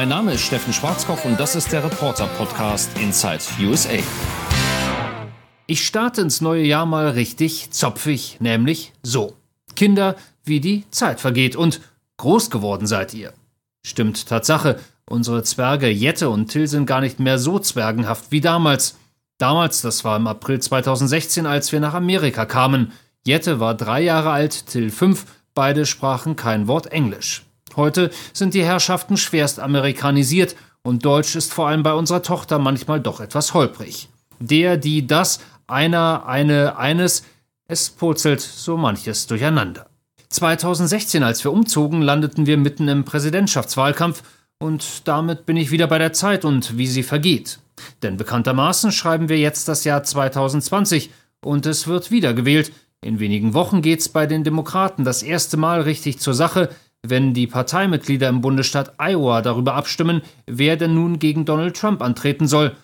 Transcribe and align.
Mein 0.00 0.08
Name 0.08 0.32
ist 0.32 0.40
Steffen 0.40 0.72
Schwarzkopf 0.72 1.26
und 1.26 1.38
das 1.38 1.54
ist 1.54 1.72
der 1.72 1.84
Reporter-Podcast 1.84 2.98
Inside 2.98 3.40
USA. 3.60 3.98
Ich 5.66 5.84
starte 5.84 6.22
ins 6.22 6.40
neue 6.40 6.62
Jahr 6.64 6.86
mal 6.86 7.10
richtig 7.10 7.70
zopfig, 7.70 8.38
nämlich 8.40 8.94
so. 9.02 9.36
Kinder, 9.76 10.16
wie 10.42 10.60
die 10.60 10.90
Zeit 10.90 11.20
vergeht 11.20 11.54
und 11.54 11.82
groß 12.16 12.48
geworden 12.48 12.86
seid 12.86 13.12
ihr. 13.12 13.34
Stimmt 13.84 14.26
Tatsache, 14.26 14.80
unsere 15.04 15.42
Zwerge 15.42 15.90
Jette 15.90 16.30
und 16.30 16.46
Till 16.46 16.66
sind 16.66 16.86
gar 16.86 17.02
nicht 17.02 17.20
mehr 17.20 17.38
so 17.38 17.58
zwergenhaft 17.58 18.32
wie 18.32 18.40
damals. 18.40 18.96
Damals, 19.36 19.82
das 19.82 20.02
war 20.02 20.16
im 20.16 20.28
April 20.28 20.60
2016, 20.60 21.44
als 21.44 21.72
wir 21.72 21.80
nach 21.80 21.92
Amerika 21.92 22.46
kamen. 22.46 22.92
Jette 23.26 23.60
war 23.60 23.74
drei 23.74 24.00
Jahre 24.00 24.30
alt, 24.30 24.64
Till 24.64 24.90
fünf, 24.90 25.26
beide 25.52 25.84
sprachen 25.84 26.36
kein 26.36 26.68
Wort 26.68 26.86
Englisch. 26.86 27.44
Heute 27.76 28.10
sind 28.32 28.54
die 28.54 28.64
Herrschaften 28.64 29.16
schwerst 29.16 29.60
amerikanisiert 29.60 30.56
und 30.82 31.04
Deutsch 31.04 31.36
ist 31.36 31.52
vor 31.52 31.68
allem 31.68 31.82
bei 31.82 31.92
unserer 31.92 32.22
Tochter 32.22 32.58
manchmal 32.58 33.00
doch 33.00 33.20
etwas 33.20 33.54
holprig. 33.54 34.08
Der, 34.38 34.76
die, 34.76 35.06
das, 35.06 35.40
einer, 35.66 36.26
eine, 36.26 36.76
eines, 36.78 37.24
es 37.68 37.90
purzelt 37.90 38.40
so 38.40 38.76
manches 38.76 39.26
durcheinander. 39.26 39.86
2016, 40.30 41.22
als 41.22 41.44
wir 41.44 41.52
umzogen, 41.52 42.02
landeten 42.02 42.46
wir 42.46 42.56
mitten 42.56 42.88
im 42.88 43.04
Präsidentschaftswahlkampf 43.04 44.22
und 44.58 45.08
damit 45.08 45.46
bin 45.46 45.56
ich 45.56 45.70
wieder 45.70 45.86
bei 45.86 45.98
der 45.98 46.12
Zeit 46.12 46.44
und 46.44 46.78
wie 46.78 46.86
sie 46.86 47.02
vergeht. 47.02 47.58
Denn 48.02 48.16
bekanntermaßen 48.16 48.92
schreiben 48.92 49.28
wir 49.28 49.38
jetzt 49.38 49.68
das 49.68 49.84
Jahr 49.84 50.02
2020 50.02 51.10
und 51.42 51.66
es 51.66 51.86
wird 51.86 52.10
wiedergewählt. 52.10 52.72
In 53.02 53.18
wenigen 53.18 53.54
Wochen 53.54 53.82
geht's 53.82 54.08
bei 54.08 54.26
den 54.26 54.44
Demokraten 54.44 55.04
das 55.04 55.22
erste 55.22 55.56
Mal 55.56 55.80
richtig 55.80 56.20
zur 56.20 56.34
Sache, 56.34 56.68
wenn 57.02 57.34
die 57.34 57.46
Parteimitglieder 57.46 58.28
im 58.28 58.40
Bundesstaat 58.40 58.94
Iowa 58.98 59.42
darüber 59.42 59.74
abstimmen, 59.74 60.22
wer 60.46 60.76
denn 60.76 60.94
nun 60.94 61.18
gegen 61.18 61.44
Donald 61.44 61.76
Trump 61.76 62.02
antreten 62.02 62.46
soll. 62.46 62.76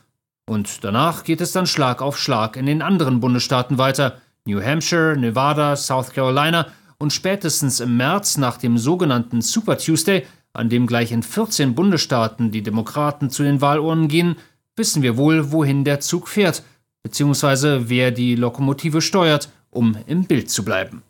Und 0.48 0.84
danach 0.84 1.24
geht 1.24 1.40
es 1.40 1.52
dann 1.52 1.66
Schlag 1.66 2.00
auf 2.00 2.18
Schlag 2.18 2.56
in 2.56 2.66
den 2.66 2.82
anderen 2.82 3.20
Bundesstaaten 3.20 3.78
weiter. 3.78 4.20
New 4.46 4.62
Hampshire, 4.62 5.16
Nevada, 5.16 5.76
South 5.76 6.12
Carolina 6.12 6.68
und 6.98 7.12
spätestens 7.12 7.80
im 7.80 7.96
März 7.96 8.38
nach 8.38 8.56
dem 8.56 8.78
sogenannten 8.78 9.42
Super 9.42 9.76
Tuesday, 9.76 10.24
an 10.52 10.68
dem 10.68 10.86
gleich 10.86 11.12
in 11.12 11.22
14 11.22 11.74
Bundesstaaten 11.74 12.50
die 12.50 12.62
Demokraten 12.62 13.28
zu 13.28 13.42
den 13.42 13.60
Wahlurnen 13.60 14.08
gehen, 14.08 14.36
wissen 14.76 15.02
wir 15.02 15.16
wohl, 15.16 15.52
wohin 15.52 15.84
der 15.84 16.00
Zug 16.00 16.28
fährt, 16.28 16.62
beziehungsweise 17.02 17.88
wer 17.88 18.10
die 18.10 18.36
Lokomotive 18.36 19.00
steuert, 19.00 19.50
um 19.70 19.96
im 20.06 20.24
Bild 20.24 20.48
zu 20.48 20.64
bleiben. 20.64 21.02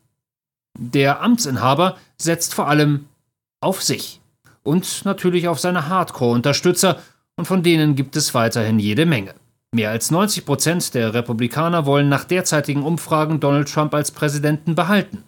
Der 0.78 1.22
Amtsinhaber 1.22 1.96
setzt 2.18 2.54
vor 2.54 2.68
allem 2.68 3.06
auf 3.60 3.82
sich 3.82 4.20
und 4.62 5.04
natürlich 5.04 5.48
auf 5.48 5.58
seine 5.58 5.88
Hardcore-Unterstützer, 5.88 7.00
und 7.38 7.44
von 7.44 7.62
denen 7.62 7.96
gibt 7.96 8.16
es 8.16 8.32
weiterhin 8.32 8.78
jede 8.78 9.04
Menge. 9.04 9.34
Mehr 9.72 9.90
als 9.90 10.10
90 10.10 10.46
Prozent 10.46 10.94
der 10.94 11.12
Republikaner 11.12 11.84
wollen 11.84 12.08
nach 12.08 12.24
derzeitigen 12.24 12.82
Umfragen 12.82 13.40
Donald 13.40 13.70
Trump 13.70 13.94
als 13.94 14.10
Präsidenten 14.10 14.74
behalten. 14.74 15.22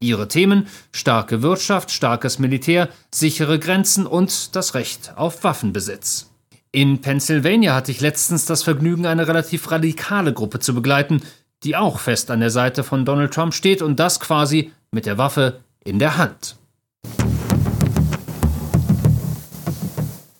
Ihre 0.00 0.28
Themen 0.28 0.68
starke 0.92 1.42
Wirtschaft, 1.42 1.90
starkes 1.90 2.38
Militär, 2.38 2.88
sichere 3.12 3.58
Grenzen 3.58 4.06
und 4.06 4.56
das 4.56 4.74
Recht 4.74 5.12
auf 5.16 5.44
Waffenbesitz. 5.44 6.30
In 6.72 7.00
Pennsylvania 7.00 7.74
hatte 7.74 7.92
ich 7.92 8.00
letztens 8.00 8.46
das 8.46 8.62
Vergnügen, 8.62 9.06
eine 9.06 9.28
relativ 9.28 9.70
radikale 9.70 10.32
Gruppe 10.32 10.60
zu 10.60 10.74
begleiten, 10.74 11.22
die 11.64 11.76
auch 11.76 11.98
fest 11.98 12.30
an 12.30 12.40
der 12.40 12.50
Seite 12.50 12.84
von 12.84 13.04
Donald 13.04 13.32
Trump 13.32 13.54
steht 13.54 13.80
und 13.82 13.98
das 13.98 14.20
quasi 14.20 14.70
mit 14.90 15.06
der 15.06 15.18
Waffe 15.18 15.60
in 15.82 15.98
der 15.98 16.18
Hand. 16.18 16.56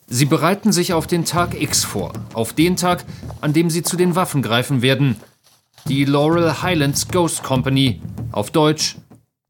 Sie 0.07 0.27
bereiten 0.27 0.71
sich 0.71 0.93
auf 0.93 1.09
den 1.09 1.25
Tag 1.25 1.61
X 1.61 1.83
vor, 1.83 2.13
auf 2.35 2.53
den 2.53 2.77
Tag, 2.77 3.05
an 3.41 3.53
dem 3.53 3.69
sie 3.69 3.83
zu 3.83 3.97
den 3.97 4.15
Waffen 4.15 4.43
greifen 4.43 4.81
werden. 4.81 5.17
Die 5.89 6.05
Laurel 6.05 6.63
Highlands 6.63 7.09
Ghost 7.09 7.43
Company, 7.43 8.01
auf 8.31 8.51
Deutsch 8.51 8.97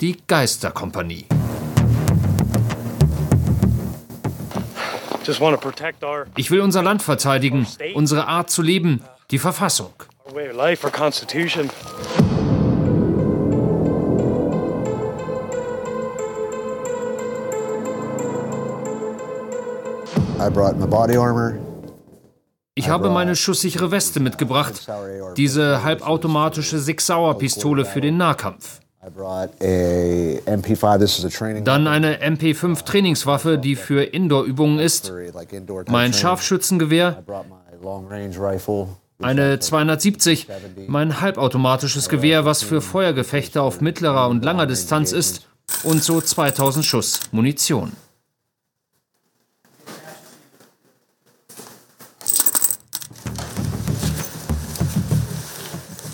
die 0.01 0.17
Geisterkompanie. 0.27 1.27
Ich 6.37 6.51
will 6.51 6.61
unser 6.61 6.83
Land 6.83 7.03
verteidigen, 7.03 7.67
unsere 7.95 8.27
Art 8.27 8.51
zu 8.51 8.63
leben, 8.63 9.03
die 9.31 9.39
Verfassung. 9.39 9.93
Ich 22.75 22.89
habe 22.89 23.11
meine 23.11 23.37
schusssichere 23.37 23.91
Weste 23.91 24.21
mitgebracht, 24.21 24.89
diese 25.37 25.85
halbautomatische 25.85 26.79
Six 26.79 27.07
Sauer 27.07 27.37
Pistole 27.37 27.85
für 27.85 28.01
den 28.01 28.17
Nahkampf. 28.17 28.81
Dann 31.65 31.87
eine 31.87 32.23
MP5 32.23 32.85
Trainingswaffe, 32.85 33.59
die 33.59 33.77
für 33.77 34.03
Indoor-Übungen 34.03 34.79
ist. 34.79 35.13
Mein 35.89 36.15
Scharfschützengewehr. 36.15 37.23
Eine 39.23 39.61
270, 39.61 40.49
mein 40.89 41.21
halbautomatisches 41.21 42.09
Gewehr, 42.09 42.45
was 42.45 42.63
für 42.63 42.81
Feuergefechte 42.81 43.63
auf 43.63 43.81
mittlerer 43.81 44.29
und 44.29 44.45
langer 44.45 44.67
Distanz 44.67 45.13
ist. 45.13 45.47
Und 45.83 46.03
so 46.03 46.21
2000 46.21 46.85
Schuss 46.85 47.21
Munition. 47.31 47.93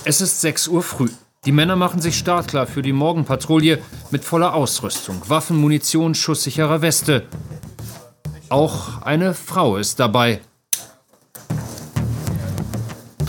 Es 0.04 0.20
ist 0.20 0.40
6 0.40 0.68
Uhr 0.68 0.82
früh. 0.82 1.08
Die 1.46 1.52
Männer 1.52 1.76
machen 1.76 2.00
sich 2.00 2.18
startklar 2.18 2.66
für 2.66 2.82
die 2.82 2.92
Morgenpatrouille 2.92 3.78
mit 4.10 4.24
voller 4.24 4.54
Ausrüstung, 4.54 5.22
Waffen, 5.28 5.56
Munition, 5.56 6.14
schusssicherer 6.14 6.82
Weste. 6.82 7.26
Auch 8.50 9.02
eine 9.02 9.34
Frau 9.34 9.76
ist 9.78 10.00
dabei. 10.00 10.40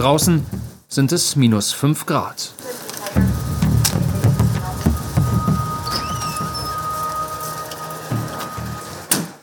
Draußen 0.02 0.44
sind 0.88 1.12
es 1.12 1.36
minus 1.36 1.74
5 1.74 2.08
Grad. 2.08 2.56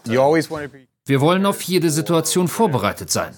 Wir 0.05 1.21
wollen 1.21 1.47
auf 1.47 1.63
jede 1.63 1.91
Situation 1.91 2.49
vorbereitet 2.49 3.09
sein. 3.09 3.37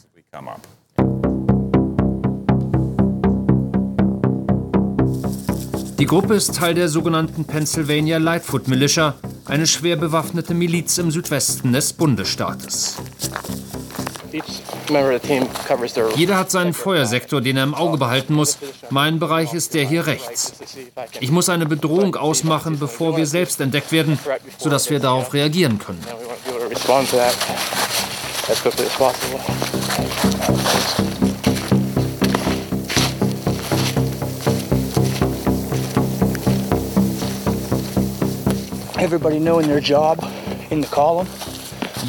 Die 5.98 6.06
Gruppe 6.06 6.32
ist 6.36 6.54
Teil 6.54 6.72
der 6.72 6.88
sogenannten 6.88 7.44
Pennsylvania 7.44 8.16
Lightfoot 8.16 8.66
Militia, 8.66 9.14
eine 9.44 9.66
schwer 9.66 9.96
bewaffnete 9.96 10.54
Miliz 10.54 10.96
im 10.96 11.10
Südwesten 11.10 11.74
des 11.74 11.92
Bundesstaates. 11.92 12.96
Jeder 16.16 16.36
hat 16.36 16.50
seinen 16.50 16.72
Feuersektor, 16.72 17.40
den 17.40 17.56
er 17.56 17.64
im 17.64 17.74
Auge 17.74 17.98
behalten 17.98 18.34
muss. 18.34 18.58
Mein 18.90 19.18
Bereich 19.18 19.54
ist 19.54 19.74
der 19.74 19.86
hier 19.86 20.06
rechts. 20.06 20.52
Ich 21.20 21.30
muss 21.30 21.48
eine 21.48 21.66
Bedrohung 21.66 22.16
ausmachen, 22.16 22.78
bevor 22.78 23.16
wir 23.16 23.26
selbst 23.26 23.60
entdeckt 23.60 23.92
werden, 23.92 24.18
sodass 24.58 24.90
wir 24.90 25.00
darauf 25.00 25.32
reagieren 25.34 25.78
können. 25.78 26.04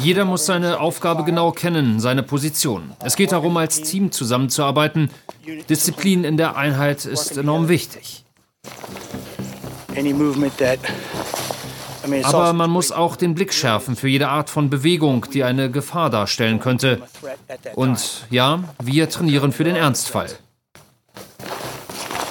Jeder 0.00 0.24
muss 0.24 0.46
seine 0.46 0.80
Aufgabe 0.80 1.24
genau 1.24 1.52
kennen, 1.52 2.00
seine 2.00 2.22
Position. 2.22 2.92
Es 3.04 3.16
geht 3.16 3.32
darum, 3.32 3.56
als 3.56 3.82
Team 3.82 4.10
zusammenzuarbeiten. 4.10 5.10
Disziplin 5.68 6.24
in 6.24 6.36
der 6.36 6.56
Einheit 6.56 7.04
ist 7.04 7.36
enorm 7.36 7.68
wichtig. 7.68 8.24
Aber 12.02 12.16
also 12.24 12.52
man 12.52 12.70
muss 12.70 12.90
auch 12.90 13.16
den 13.16 13.34
Blick 13.34 13.52
schärfen 13.52 13.94
für 13.94 14.08
jede 14.08 14.28
Art 14.28 14.50
von 14.50 14.70
Bewegung, 14.70 15.26
die 15.32 15.44
eine 15.44 15.70
Gefahr 15.70 16.10
darstellen 16.10 16.58
könnte. 16.58 17.02
Und 17.74 18.26
ja, 18.30 18.64
wir 18.82 19.08
trainieren 19.08 19.52
für 19.52 19.64
den 19.64 19.76
Ernstfall. 19.76 20.28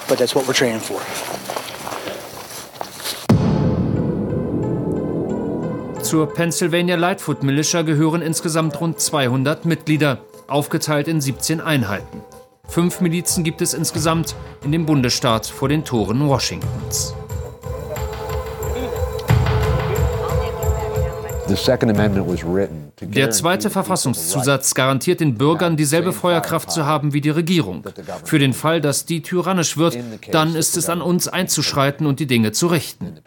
But 0.08 0.18
that's 0.18 0.36
what 0.36 0.46
we're 0.46 0.54
training 0.54 0.82
for. 0.82 1.00
Zur 6.12 6.28
Pennsylvania 6.34 6.98
Lightfoot 6.98 7.42
Militia 7.42 7.84
gehören 7.84 8.22
insgesamt 8.22 8.82
rund 8.82 9.00
200 9.00 9.64
Mitglieder, 9.64 10.18
aufgeteilt 10.46 11.08
in 11.08 11.22
17 11.22 11.62
Einheiten. 11.62 12.22
Fünf 12.68 13.00
Milizen 13.00 13.46
gibt 13.46 13.62
es 13.62 13.74
insgesamt 13.74 14.36
in 14.62 14.74
dem 14.74 14.86
Bundesstaat 14.86 15.46
vor 15.46 15.70
den 15.70 15.86
Toren 15.86 16.28
Washingtons. 16.28 17.16
Der 23.00 23.32
zweite 23.32 23.70
Verfassungszusatz 23.70 24.74
garantiert 24.74 25.22
den 25.22 25.36
Bürgern 25.36 25.78
dieselbe 25.78 26.12
Feuerkraft 26.12 26.72
zu 26.72 26.86
haben 26.86 27.14
wie 27.14 27.22
die 27.22 27.30
Regierung. 27.30 27.86
Für 28.26 28.38
den 28.38 28.52
Fall, 28.52 28.82
dass 28.82 29.06
die 29.06 29.22
tyrannisch 29.22 29.78
wird, 29.78 29.98
dann 30.30 30.56
ist 30.56 30.76
es 30.76 30.90
an 30.90 31.02
uns 31.02 31.30
einzuschreiten 31.30 32.06
und 32.06 32.20
die 32.20 32.28
Dinge 32.28 32.52
zu 32.52 32.68
richten. 32.68 33.22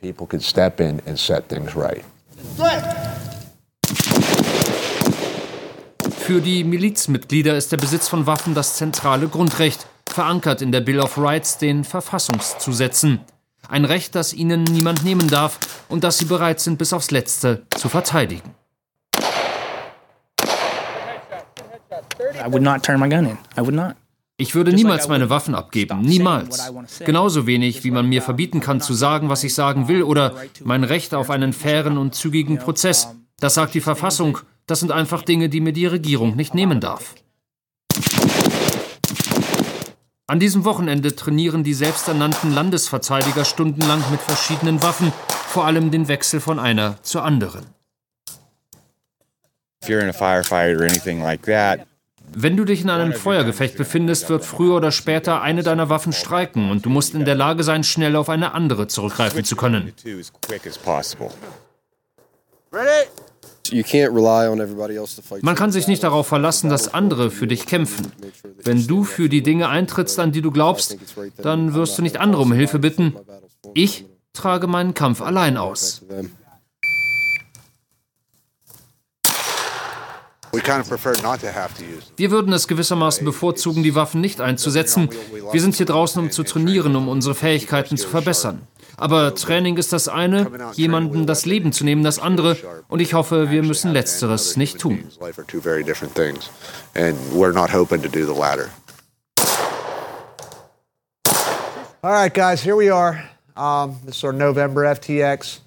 Für 6.19 6.41
die 6.41 6.65
Milizmitglieder 6.65 7.57
ist 7.57 7.71
der 7.71 7.77
Besitz 7.77 8.09
von 8.09 8.27
Waffen 8.27 8.55
das 8.55 8.77
zentrale 8.77 9.29
Grundrecht, 9.29 9.87
verankert 10.09 10.63
in 10.63 10.73
der 10.73 10.81
Bill 10.81 11.01
of 11.01 11.19
Rights, 11.19 11.59
den 11.59 11.85
Verfassungszusätzen. 11.85 13.21
Ein 13.69 13.85
Recht, 13.85 14.15
das 14.15 14.33
ihnen 14.33 14.65
niemand 14.65 15.05
nehmen 15.05 15.29
darf 15.29 15.59
und 15.89 16.05
das 16.05 16.19
sie 16.19 16.25
bereit 16.25 16.61
sind, 16.61 16.79
bis 16.79 16.93
aufs 16.93 17.11
Letzte 17.11 17.67
zu 17.77 17.89
verteidigen. 17.89 18.55
Ich 24.37 24.57
würde 24.57 24.73
niemals 24.73 25.07
meine 25.07 25.31
Waffen 25.31 25.55
abgeben, 25.55 26.01
niemals. 26.01 26.73
Genauso 27.05 27.47
wenig, 27.47 27.85
wie 27.85 27.93
man 27.93 28.09
mir 28.09 28.21
verbieten 28.21 28.59
kann 28.59 28.81
zu 28.81 28.93
sagen, 28.93 29.29
was 29.29 29.45
ich 29.45 29.55
sagen 29.55 29.87
will, 29.87 30.03
oder 30.03 30.35
mein 30.65 30.83
Recht 30.83 31.15
auf 31.15 31.31
einen 31.31 31.53
fairen 31.53 31.99
und 31.99 32.17
zügigen 32.17 32.59
Prozess. 32.59 33.15
Das 33.39 33.55
sagt 33.55 33.75
die 33.75 33.81
Verfassung, 33.81 34.39
das 34.67 34.81
sind 34.81 34.91
einfach 34.91 35.23
Dinge, 35.23 35.49
die 35.49 35.61
mir 35.61 35.73
die 35.73 35.87
Regierung 35.87 36.35
nicht 36.35 36.53
nehmen 36.53 36.81
darf. 36.81 37.15
An 40.27 40.41
diesem 40.41 40.65
Wochenende 40.65 41.15
trainieren 41.15 41.63
die 41.63 41.75
selbsternannten 41.75 42.53
Landesverteidiger 42.53 43.45
stundenlang 43.45 44.03
mit 44.11 44.21
verschiedenen 44.21 44.83
Waffen, 44.83 45.13
vor 45.29 45.65
allem 45.65 45.93
den 45.93 46.09
Wechsel 46.09 46.41
von 46.41 46.59
einer 46.59 47.01
zur 47.03 47.23
anderen. 47.23 47.67
Wenn 52.37 52.57
du 52.57 52.65
dich 52.65 52.83
in 52.83 52.91
einem 52.91 53.13
Feuergefecht 53.13 53.77
befindest, 53.77 54.29
wird 54.29 54.45
früher 54.45 54.77
oder 54.77 54.91
später 54.91 55.43
eine 55.43 55.63
deiner 55.63 55.89
Waffen 55.89 56.13
streiken 56.13 56.71
und 56.71 56.85
du 56.85 56.91
musst 56.91 57.15
in 57.15 57.25
der 57.25 57.35
Lage 57.35 57.63
sein, 57.63 57.85
schnell 57.85 58.17
auf 58.17 58.29
eine 58.29 58.55
andere 58.55 58.87
zurückgreifen 58.87 59.45
zu 59.45 59.57
können. 59.57 59.93
Man 65.43 65.55
kann 65.55 65.73
sich 65.73 65.89
nicht 65.89 66.03
darauf 66.03 66.27
verlassen, 66.27 66.69
dass 66.71 66.93
andere 66.93 67.31
für 67.31 67.47
dich 67.47 67.67
kämpfen. 67.67 68.13
Wenn 68.63 68.87
du 68.87 69.05
für 69.05 69.29
die 69.29 69.43
Dinge 69.43 69.69
eintrittst, 69.69 70.19
an 70.19 70.33
die 70.33 70.43
du 70.43 70.51
glaubst, 70.51 70.97
dann 71.39 71.75
wirst 71.75 71.97
du 71.99 72.03
nicht 72.03 72.19
andere 72.19 72.43
um 72.43 72.53
Hilfe 72.53 72.79
bitten. 72.79 73.17
Ich 73.73 74.07
trage 74.33 74.67
meinen 74.67 74.95
Kampf 74.95 75.23
allein 75.23 75.57
aus. 75.57 76.03
Wir 82.17 82.31
würden 82.31 82.53
es 82.53 82.69
gewissermaßen 82.69 83.25
bevorzugen, 83.25 83.83
die 83.83 83.95
Waffen 83.95 84.21
nicht 84.21 84.41
einzusetzen. 84.41 85.09
Wir 85.53 85.61
sind 85.61 85.75
hier 85.75 85.87
draußen, 85.87 86.23
um 86.23 86.31
zu 86.31 86.43
trainieren, 86.43 86.97
um 86.97 87.09
unsere 87.09 87.35
Fähigkeiten 87.35 87.97
zu 87.97 88.09
verbessern. 88.09 88.67
Aber 88.97 89.35
Training 89.35 89.77
ist 89.77 89.93
das 89.93 90.09
eine, 90.09 90.51
jemandem 90.75 91.27
das 91.27 91.47
Leben 91.47 91.73
zu 91.73 91.85
nehmen 91.85 92.05
das 92.05 92.19
andere. 92.19 92.57
Und 92.89 93.01
ich 93.01 93.15
hoffe, 93.15 93.51
wir 93.51 93.63
müssen 93.63 93.93
Letzteres 93.93 94.57
nicht 94.57 94.79
tun. 94.79 95.11
All 102.05 102.13
right, 102.13 102.35
guys, 102.35 102.63
here 102.63 102.77
we 102.77 102.91
are. 102.91 103.25
Um, 103.57 103.99
this 104.05 104.17
is 104.17 104.25
our 104.25 104.33
November 104.35 104.85
FTX. 104.85 105.61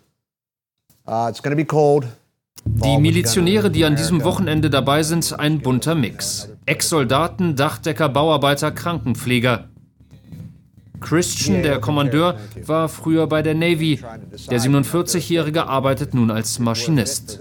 Uh, 1.08 1.28
it's 1.30 1.40
going 1.40 1.50
to 1.50 1.56
be 1.56 1.66
cold. 1.66 2.06
Die 2.70 2.98
Milizionäre, 2.98 3.72
die 3.72 3.86
an 3.86 3.96
diesem 3.96 4.24
Wochenende 4.24 4.70
dabei 4.70 5.02
sind, 5.04 5.40
ein 5.40 5.60
bunter 5.60 5.96
Mix. 5.96 6.50
Ex-Soldaten, 6.66 7.56
Dachdecker, 7.56 8.10
Bauarbeiter, 8.10 8.72
Krankenpfleger. 8.72 9.70
Christian, 11.00 11.64
der 11.64 11.80
Kommandeur, 11.80 12.38
war 12.66 12.90
früher 12.90 13.28
bei 13.28 13.42
der 13.42 13.56
Navy. 13.56 14.02
Der 14.50 14.60
47-Jährige 14.60 15.68
arbeitet 15.68 16.14
nun 16.14 16.30
als 16.30 16.60
Maschinist. 16.60 17.40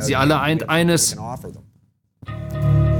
Sie 0.00 0.16
alle 0.16 0.40
eint 0.40 0.68
eines. 0.68 1.16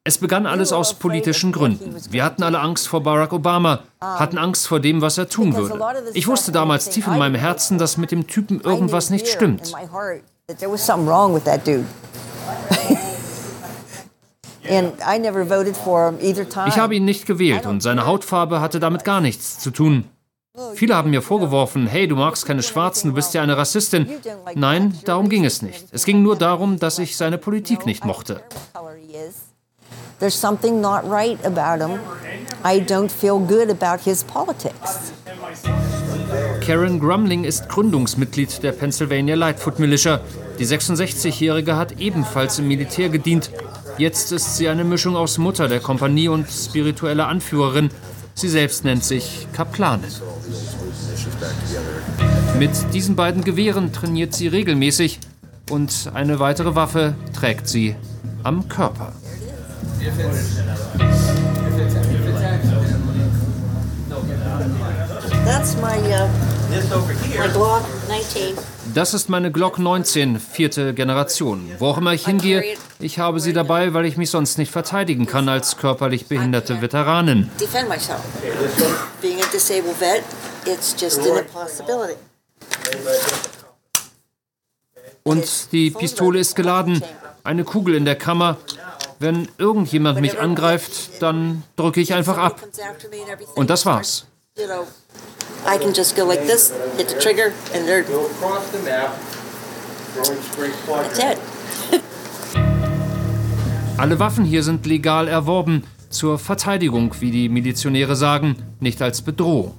Es 0.05 0.17
begann 0.17 0.47
alles 0.47 0.73
aus 0.73 0.95
politischen 0.95 1.53
Gründen. 1.53 1.95
Wir 2.11 2.25
hatten 2.25 2.43
alle 2.43 2.61
Angst 2.61 2.89
vor 2.89 3.03
Barack 3.03 3.33
Obama, 3.35 3.81
hatten 4.01 4.39
Angst 4.39 4.67
vor 4.67 4.81
dem, 4.81 5.03
was 5.03 5.19
er 5.19 5.29
tun 5.29 5.55
würde. 5.55 5.79
Ich 6.15 6.27
wusste 6.27 6.51
damals 6.51 6.89
tief 6.89 7.07
in 7.07 7.19
meinem 7.19 7.35
Herzen, 7.35 7.77
dass 7.77 7.99
mit 7.99 8.11
dem 8.11 8.27
Typen 8.27 8.61
irgendwas 8.63 9.11
nicht 9.11 9.29
stimmt. 9.29 9.71
Ich 16.69 16.79
habe 16.79 16.95
ihn 16.95 17.05
nicht 17.05 17.27
gewählt 17.27 17.67
und 17.67 17.83
seine 17.83 18.07
Hautfarbe 18.07 18.61
hatte 18.61 18.81
damit 18.81 19.05
gar 19.05 19.21
nichts 19.21 19.59
zu 19.59 19.71
tun. 19.71 20.05
Viele 20.75 20.97
haben 20.97 21.11
mir 21.11 21.23
vorgeworfen, 21.23 21.87
hey, 21.87 22.09
du 22.09 22.17
magst 22.17 22.47
keine 22.47 22.63
Schwarzen, 22.63 23.09
du 23.09 23.15
bist 23.15 23.35
ja 23.35 23.43
eine 23.43 23.57
Rassistin. 23.57 24.09
Nein, 24.55 24.99
darum 25.05 25.29
ging 25.29 25.45
es 25.45 25.63
nicht. 25.63 25.87
Es 25.93 26.05
ging 26.05 26.23
nur 26.23 26.37
darum, 26.37 26.79
dass 26.79 26.99
ich 26.99 27.17
seine 27.17 27.39
Politik 27.39 27.87
nicht 27.87 28.05
mochte. 28.05 28.43
There's 30.19 30.35
something 30.35 30.81
not 30.81 31.05
right 31.05 31.39
about 31.45 31.81
him. 31.81 32.01
I 32.65 32.81
don't 32.81 33.09
feel 33.09 33.39
good 33.39 33.71
about 33.71 34.03
his 34.03 34.25
politics. 34.25 35.13
Karen 36.61 36.99
Grumling 36.99 37.45
ist 37.45 37.69
Gründungsmitglied 37.69 38.63
der 38.63 38.73
Pennsylvania 38.73 39.37
Lightfoot 39.37 39.79
Militia. 39.79 40.21
Die 40.59 40.67
66-Jährige 40.67 41.77
hat 41.77 42.01
ebenfalls 42.01 42.59
im 42.59 42.67
Militär 42.67 43.09
gedient. 43.09 43.51
Jetzt 43.97 44.33
ist 44.33 44.57
sie 44.57 44.69
eine 44.69 44.85
Mischung 44.85 45.17
aus 45.17 45.39
Mutter 45.39 45.69
der 45.69 45.81
Kompanie 45.81 46.29
und 46.29 46.49
spiritueller 46.51 47.29
Anführerin. 47.29 47.91
Sie 48.35 48.49
selbst 48.49 48.85
nennt 48.85 49.05
sich 49.05 49.47
Kaplanin. 49.53 50.11
Mit 52.59 52.71
diesen 52.93 53.17
beiden 53.17 53.45
Gewehren 53.45 53.93
trainiert 53.93 54.35
sie 54.35 54.49
regelmäßig 54.49 55.21
und 55.71 56.11
eine 56.15 56.39
weitere 56.39 56.75
Waffe 56.75 57.15
trägt 57.35 57.69
sie 57.69 57.95
am 58.43 58.69
Körper. 58.69 59.13
Das 68.95 69.15
ist 69.15 69.29
meine 69.29 69.53
Glock 69.53 69.79
19, 69.79 70.41
vierte 70.41 70.95
Generation. 70.95 71.71
Wo 71.79 71.87
auch 71.87 71.99
immer 71.99 72.13
ich 72.13 72.25
hingehe, 72.27 72.65
ich 72.99 73.19
habe 73.19 73.41
sie 73.41 73.53
dabei, 73.53 73.95
weil 73.95 74.07
ich 74.07 74.17
mich 74.17 74.31
sonst 74.31 74.59
nicht 74.59 74.73
verteidigen 74.73 75.27
kann 75.27 75.49
als 75.49 75.77
körperlich 75.77 76.27
behinderte 76.27 76.81
Veteranin. 76.81 77.51
Und 85.25 85.73
die 85.73 85.91
Pistole 85.91 86.39
ist 86.39 86.57
geladen, 86.57 87.03
eine 87.45 87.65
Kugel 87.65 87.95
in 87.95 88.05
der 88.05 88.17
Kammer 88.17 88.57
wenn 89.19 89.49
irgendjemand 89.59 90.21
mich 90.21 90.39
angreift, 90.39 91.21
dann 91.21 91.65
drücke 91.77 92.01
ich 92.01 92.15
einfach 92.15 92.39
ab. 92.39 92.67
Und 93.55 93.71
das 93.71 93.87
war's. 93.87 94.27
Alle 103.97 104.19
Waffen 104.21 104.45
hier 104.45 104.63
sind 104.63 104.87
legal 104.87 105.29
erworben, 105.29 105.85
zur 106.11 106.39
Verteidigung, 106.39 107.15
wie 107.21 107.31
die 107.31 107.49
Milizionäre 107.49 108.17
sagen, 108.17 108.57
nicht 108.81 109.01
als 109.03 109.23
Bedrohung. 109.23 109.75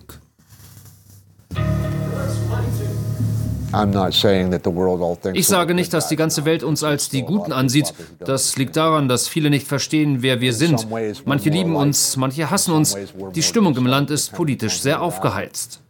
Ich 5.33 5.47
sage 5.47 5.73
nicht, 5.73 5.93
dass 5.93 6.07
die 6.07 6.15
ganze 6.15 6.45
Welt 6.45 6.63
uns 6.63 6.83
als 6.83 7.09
die 7.09 7.21
Guten 7.21 7.51
ansieht. 7.51 7.93
Das 8.19 8.57
liegt 8.57 8.75
daran, 8.75 9.07
dass 9.07 9.27
viele 9.27 9.49
nicht 9.49 9.67
verstehen, 9.67 10.21
wer 10.21 10.41
wir 10.41 10.53
sind. 10.53 10.87
Manche 11.25 11.49
lieben 11.49 11.75
uns, 11.75 12.17
manche 12.17 12.49
hassen 12.49 12.73
uns. 12.73 12.97
Die 13.35 13.43
Stimmung 13.43 13.75
im 13.77 13.85
Land 13.85 14.11
ist 14.11 14.33
politisch 14.33 14.79
sehr 14.79 15.01
aufgeheizt. 15.01 15.81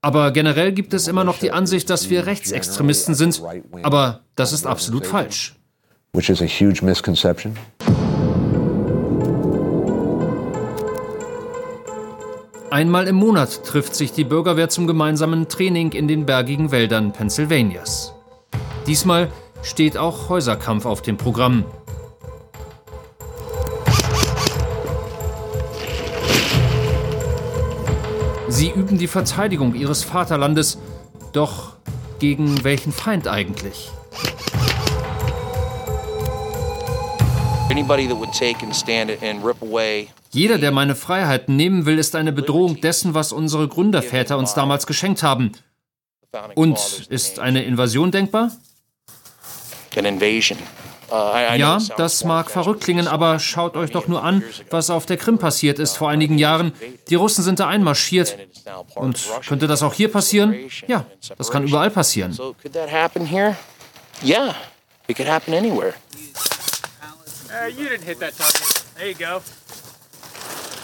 Aber 0.00 0.30
generell 0.30 0.72
gibt 0.72 0.94
es 0.94 1.08
immer 1.08 1.24
noch 1.24 1.38
die 1.38 1.50
Ansicht, 1.50 1.90
dass 1.90 2.08
wir 2.08 2.26
Rechtsextremisten 2.26 3.14
sind. 3.14 3.42
Aber 3.82 4.20
das 4.36 4.52
ist 4.52 4.66
absolut 4.66 5.06
falsch. 5.06 5.56
Which 6.12 6.30
is 6.30 6.40
a 6.40 6.46
huge 6.46 6.84
misconception. 6.84 7.56
Einmal 12.70 13.08
im 13.08 13.16
Monat 13.16 13.64
trifft 13.64 13.94
sich 13.94 14.12
die 14.12 14.24
Bürgerwehr 14.24 14.68
zum 14.68 14.86
gemeinsamen 14.86 15.48
Training 15.48 15.92
in 15.92 16.06
den 16.06 16.26
bergigen 16.26 16.70
Wäldern 16.70 17.12
Pennsylvanias. 17.12 18.12
Diesmal 18.86 19.32
steht 19.62 19.96
auch 19.96 20.28
Häuserkampf 20.28 20.84
auf 20.84 21.00
dem 21.00 21.16
Programm. 21.16 21.64
Sie 28.48 28.70
üben 28.70 28.98
die 28.98 29.06
Verteidigung 29.06 29.74
ihres 29.74 30.04
Vaterlandes, 30.04 30.78
doch 31.32 31.76
gegen 32.18 32.64
welchen 32.64 32.92
Feind 32.92 33.28
eigentlich? 33.28 33.90
Jeder, 40.30 40.58
der 40.58 40.70
meine 40.70 40.94
Freiheiten 40.94 41.56
nehmen 41.56 41.86
will, 41.86 41.98
ist 41.98 42.14
eine 42.14 42.32
Bedrohung 42.32 42.80
dessen, 42.80 43.14
was 43.14 43.32
unsere 43.32 43.68
Gründerväter 43.68 44.38
uns 44.38 44.54
damals 44.54 44.86
geschenkt 44.86 45.22
haben. 45.22 45.52
Und 46.54 47.06
ist 47.08 47.38
eine 47.38 47.64
Invasion 47.64 48.10
denkbar? 48.10 48.52
Uh, 51.10 51.14
ja, 51.56 51.78
das 51.96 52.24
mag 52.24 52.50
verrückt 52.50 52.82
klingen, 52.84 53.08
aber 53.08 53.38
schaut 53.38 53.78
euch 53.78 53.90
doch 53.90 54.08
nur 54.08 54.22
an, 54.22 54.42
was 54.68 54.90
auf 54.90 55.06
der 55.06 55.16
Krim 55.16 55.38
passiert 55.38 55.78
ist 55.78 55.96
vor 55.96 56.10
einigen 56.10 56.36
Jahren. 56.36 56.72
Die 57.08 57.14
Russen 57.14 57.42
sind 57.42 57.60
da 57.60 57.66
einmarschiert. 57.66 58.36
Und 58.94 59.26
könnte 59.46 59.66
das 59.66 59.82
auch 59.82 59.94
hier 59.94 60.12
passieren? 60.12 60.54
Ja, 60.86 61.06
das 61.38 61.50
kann 61.50 61.66
überall 61.66 61.90
passieren. 61.90 62.36
Ja, 64.22 64.54
it 65.06 65.16
could 65.16 65.28
happen 65.28 65.54
anywhere. 65.54 65.94
Uh, 67.48 67.68
you 67.68 67.86
didn't 67.88 68.04
hit 68.04 68.20
that 68.20 68.36
target. 68.36 68.84
There 68.96 69.08
you 69.08 69.14
go. 69.14 69.40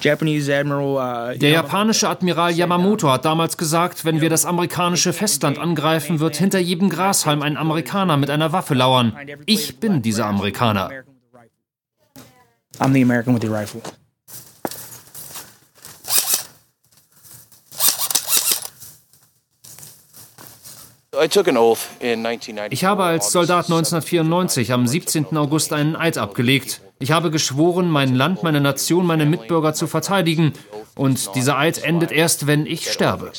Uh, 0.05 1.39
Der 1.39 1.51
japanische 1.51 2.09
Admiral 2.09 2.53
Yamamoto 2.53 3.11
hat 3.11 3.25
damals 3.25 3.57
gesagt, 3.57 4.05
wenn 4.05 4.21
wir 4.21 4.29
das 4.29 4.45
amerikanische 4.45 5.13
Festland 5.15 5.59
angreifen, 5.59 6.21
wird 6.21 6.37
hinter 6.37 6.59
jedem 6.59 6.91
Grashalm 6.91 7.41
ein 7.43 7.57
Amerikaner 7.57 8.17
mit 8.19 8.29
einer 8.29 8.53
Waffe 8.53 8.75
lauern. 8.75 9.17
Ich 9.47 9.81
bin 9.81 10.03
dieser 10.03 10.27
Amerikaner. 10.27 10.91
I'm 12.81 12.93
the 12.93 13.03
American 13.03 13.35
with 13.35 13.43
the 13.43 13.49
rifle. 13.49 13.81
Ich 22.71 22.85
habe 22.85 23.05
als 23.05 23.33
Soldat 23.33 23.67
1994 23.67 24.73
am 24.73 24.87
17. 24.87 25.37
August 25.37 25.73
einen 25.73 25.97
Eid 25.97 26.19
abgelegt. 26.19 26.81
Ich 27.05 27.13
habe 27.13 27.31
geschworen, 27.31 27.91
mein 27.91 28.15
Land, 28.15 28.43
meine 28.43 28.63
Nation, 28.63 29.05
meine 29.05 29.27
Mitbürger 29.27 29.75
zu 29.75 29.87
verteidigen. 29.87 30.55
Und 30.95 31.35
dieser 31.35 31.59
Eid 31.59 31.85
endet 31.85 32.13
erst, 32.13 32.47
wenn 32.47 32.65
ich 32.65 32.91
sterbe. 32.91 33.31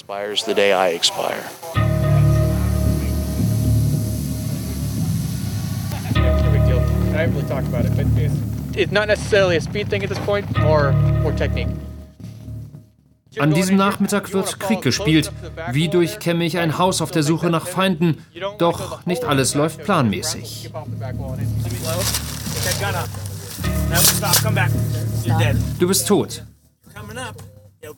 An 13.40 13.54
diesem 13.56 13.78
Nachmittag 13.78 14.32
wird 14.32 14.60
Krieg 14.60 14.82
gespielt. 14.84 15.32
Wie 15.72 15.90
durchkämme 15.90 16.46
ich 16.46 16.60
ein 16.60 16.78
Haus 16.78 17.02
auf 17.02 17.10
der 17.10 17.24
Suche 17.24 17.50
nach 17.50 17.66
Feinden? 17.66 18.24
Doch 18.60 19.08
nicht 19.08 19.24
alles 19.24 19.56
läuft 19.56 19.84
planmäßig. 19.84 20.70
Du 25.80 25.88
bist 25.88 26.08
tot. 26.08 26.44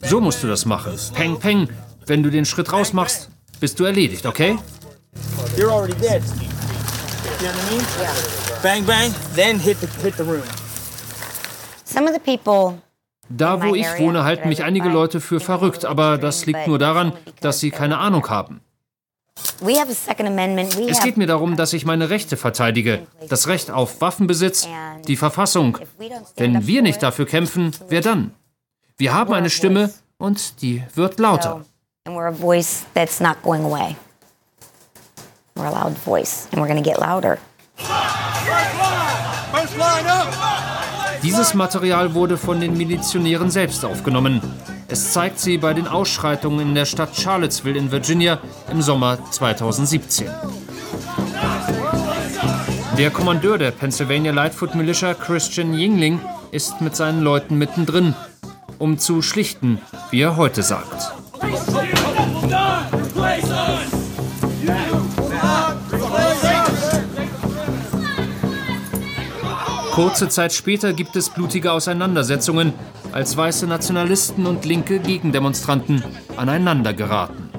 So 0.04 0.22
musst 0.22 0.44
du 0.44 0.48
das 0.48 0.66
machen. 0.66 0.94
Peng, 1.14 1.40
peng. 1.40 1.70
Wenn 2.06 2.24
du 2.24 2.30
den 2.30 2.46
Schritt 2.46 2.72
raus 2.72 2.94
machst, 2.94 3.30
bist 3.60 3.80
du 3.80 3.86
erledigt, 3.86 4.26
okay? 4.26 4.58
You're 5.58 5.72
already 5.72 5.96
dead. 5.96 6.24
You 7.42 7.48
know 7.48 7.54
what 7.54 7.68
I 7.68 7.72
mean? 7.72 7.86
Yeah. 8.00 8.62
Bang, 8.64 8.86
bang, 8.86 9.14
then 9.36 9.60
hit 9.60 9.80
the, 9.82 9.88
hit 10.02 10.16
the 10.18 10.24
room. 10.24 10.44
Some 11.86 12.08
of 12.08 12.14
the 12.14 12.20
people 12.20 12.82
da, 13.30 13.62
wo 13.62 13.76
ich 13.76 13.88
wohne, 14.00 14.24
halten 14.24 14.48
mich 14.48 14.64
einige 14.64 14.90
Leute 14.90 15.20
für 15.20 15.40
verrückt, 15.40 15.86
aber 15.86 16.18
das 16.18 16.46
liegt 16.46 16.68
nur 16.68 16.80
daran, 16.80 17.14
dass 17.42 17.60
sie 17.60 17.72
keine 17.72 17.98
Ahnung 17.98 18.28
haben. 18.30 18.62
Es 20.88 21.00
geht 21.02 21.18
mir 21.18 21.28
darum, 21.28 21.56
dass 21.56 21.74
ich 21.74 21.86
meine 21.86 22.10
Rechte 22.10 22.38
verteidige. 22.38 23.08
Das 23.30 23.48
Recht 23.48 23.72
auf 23.72 24.02
Waffenbesitz, 24.02 24.68
die 25.08 25.16
Verfassung. 25.16 25.78
Wenn 26.36 26.68
wir 26.68 26.82
nicht 26.82 27.02
dafür 27.02 27.26
kämpfen, 27.26 27.72
wer 27.90 28.02
dann? 28.02 28.32
Wir 28.98 29.14
haben 29.14 29.34
eine 29.34 29.50
Stimme 29.50 29.94
und 30.18 30.62
die 30.62 30.84
wird 30.96 31.20
lauter. 31.20 31.66
We're 35.58 35.66
a 35.66 35.72
loud 35.72 35.98
voice 35.98 36.48
and 36.52 36.62
we're 36.62 36.68
going 36.68 36.82
to 36.82 36.88
get 36.88 37.00
louder. 37.00 37.40
First 39.52 39.76
line 39.76 40.08
up! 40.08 40.28
Dieses 41.24 41.56
Material 41.56 42.14
wurde 42.14 42.38
von 42.38 42.62
den 42.62 42.78
Milizionären 42.78 43.50
selbst 43.50 43.84
aufgenommen. 43.84 44.40
Es 44.90 45.12
zeigt 45.12 45.38
sie 45.40 45.58
bei 45.58 45.74
den 45.74 45.86
Ausschreitungen 45.86 46.70
in 46.70 46.76
der 46.76 46.86
Stadt 46.86 47.14
Charlottesville 47.14 47.78
in 47.78 47.92
Virginia 47.92 48.40
im 48.72 48.82
Sommer 48.82 49.18
2017. 49.32 50.30
Der 52.98 53.10
Kommandeur 53.12 53.58
der 53.58 53.72
Pennsylvania 53.72 54.32
Lightfoot 54.32 54.76
Militia, 54.76 55.14
Christian 55.14 55.74
Yingling, 55.74 56.22
ist 56.52 56.80
mit 56.80 56.96
seinen 56.96 57.22
Leuten 57.22 57.58
mittendrin, 57.58 58.16
um 58.80 58.98
zu 58.98 59.22
schlichten, 59.22 59.82
wie 60.10 60.22
er 60.22 60.38
heute 60.38 60.64
sagt. 60.64 61.12
Kurze 69.92 70.30
Zeit 70.30 70.54
später 70.54 70.94
gibt 70.94 71.16
es 71.16 71.30
blutige 71.30 71.72
Auseinandersetzungen, 71.72 72.74
als 73.18 73.36
weiße 73.36 73.66
Nationalisten 73.66 74.46
und 74.46 74.64
linke 74.64 75.00
Gegendemonstranten 75.00 76.04
aneinander 76.36 76.94
geraten. 76.94 77.50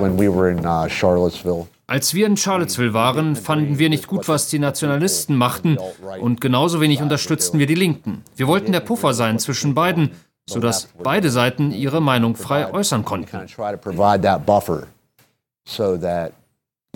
Uh, 0.00 1.64
als 1.86 2.12
wir 2.12 2.26
in 2.26 2.36
Charlottesville 2.36 2.92
waren, 2.92 3.36
fanden 3.36 3.78
wir 3.78 3.88
nicht 3.88 4.08
gut, 4.08 4.26
was 4.26 4.48
die 4.48 4.58
Nationalisten 4.58 5.36
machten 5.36 5.78
und 6.20 6.40
genauso 6.40 6.80
wenig 6.80 7.00
unterstützten 7.00 7.60
wir 7.60 7.68
die 7.68 7.76
Linken. 7.76 8.24
Wir 8.34 8.48
wollten 8.48 8.72
der 8.72 8.80
Puffer 8.80 9.14
sein 9.14 9.38
zwischen 9.38 9.76
beiden, 9.76 10.10
sodass 10.50 10.88
beide 11.00 11.30
Seiten 11.30 11.70
ihre 11.70 12.02
Meinung 12.02 12.34
frei 12.34 12.72
äußern 12.72 13.04
konnten 13.04 13.46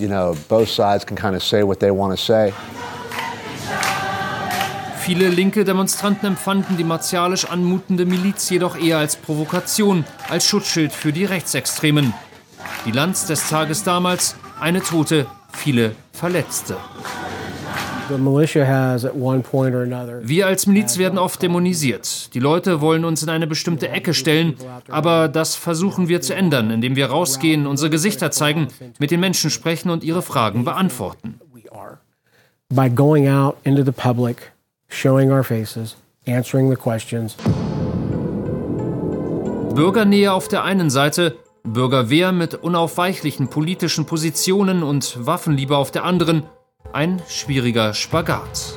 you 0.00 0.08
know, 0.08 0.34
both 0.48 0.68
sides 0.68 1.04
can 1.04 1.16
kind 1.16 1.36
of 1.36 1.42
say 1.42 1.62
what 1.62 1.78
they 1.80 1.90
want 1.90 2.12
to 2.12 2.16
say. 2.16 2.52
Viele 5.00 5.28
linke 5.28 5.64
Demonstranten 5.64 6.26
empfanden 6.26 6.76
die 6.76 6.84
martialisch 6.84 7.46
anmutende 7.46 8.04
Miliz 8.04 8.48
jedoch 8.50 8.76
eher 8.76 8.98
als 8.98 9.16
Provokation, 9.16 10.04
als 10.28 10.44
Schutzschild 10.44 10.92
für 10.92 11.12
die 11.12 11.24
Rechtsextremen. 11.24 12.14
Die 12.86 12.92
Lanz 12.92 13.26
des 13.26 13.48
Tages 13.48 13.82
damals, 13.82 14.36
eine 14.60 14.82
Tote, 14.82 15.26
viele 15.52 15.96
Verletzte. 16.12 16.76
Wir 20.22 20.46
als 20.46 20.66
Miliz 20.66 20.98
werden 20.98 21.18
oft 21.18 21.42
dämonisiert. 21.42 22.34
Die 22.34 22.40
Leute 22.40 22.80
wollen 22.80 23.04
uns 23.04 23.22
in 23.22 23.28
eine 23.28 23.46
bestimmte 23.46 23.88
Ecke 23.88 24.14
stellen, 24.14 24.56
aber 24.88 25.28
das 25.28 25.54
versuchen 25.54 26.08
wir 26.08 26.20
zu 26.20 26.34
ändern, 26.34 26.70
indem 26.70 26.96
wir 26.96 27.06
rausgehen, 27.06 27.66
unsere 27.66 27.90
Gesichter 27.90 28.30
zeigen, 28.30 28.68
mit 28.98 29.10
den 29.10 29.20
Menschen 29.20 29.50
sprechen 29.50 29.90
und 29.90 30.02
ihre 30.02 30.22
Fragen 30.22 30.64
beantworten. 30.64 31.40
By 32.72 32.88
going 32.88 33.28
out 33.28 33.56
into 33.64 33.84
the 33.84 33.92
public, 33.92 34.52
showing 34.88 35.30
our 35.32 35.42
faces, 35.42 35.96
answering 36.26 36.70
the 36.70 36.76
questions. 36.76 37.36
Bürgernähe 39.74 40.32
auf 40.32 40.48
der 40.48 40.64
einen 40.64 40.90
Seite, 40.90 41.36
Bürgerwehr 41.64 42.32
mit 42.32 42.54
unaufweichlichen 42.54 43.48
politischen 43.48 44.06
Positionen 44.06 44.82
und 44.82 45.26
Waffenliebe 45.26 45.76
auf 45.76 45.90
der 45.90 46.04
anderen– 46.04 46.44
ein 46.92 47.22
schwieriger 47.28 47.94
Spagat. 47.94 48.74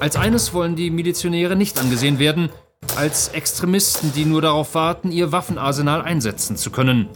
Als 0.00 0.16
eines 0.16 0.54
wollen 0.54 0.76
die 0.76 0.90
Milizionäre 0.90 1.56
nicht 1.56 1.78
angesehen 1.78 2.18
werden, 2.18 2.48
als 2.96 3.28
Extremisten, 3.28 4.12
die 4.14 4.24
nur 4.24 4.40
darauf 4.40 4.74
warten, 4.74 5.12
ihr 5.12 5.30
Waffenarsenal 5.30 6.02
einsetzen 6.02 6.56
zu 6.56 6.70
können. 6.70 7.08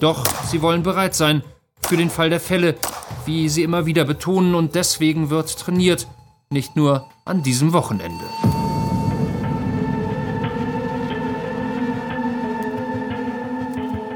Doch 0.00 0.24
sie 0.50 0.60
wollen 0.60 0.82
bereit 0.82 1.14
sein 1.14 1.42
für 1.86 1.96
den 1.96 2.10
Fall 2.10 2.28
der 2.30 2.40
Fälle, 2.40 2.74
wie 3.24 3.48
sie 3.48 3.62
immer 3.62 3.86
wieder 3.86 4.04
betonen, 4.04 4.54
und 4.54 4.74
deswegen 4.74 5.30
wird 5.30 5.58
trainiert, 5.58 6.06
nicht 6.50 6.76
nur 6.76 7.08
an 7.24 7.42
diesem 7.42 7.72
Wochenende. 7.72 8.24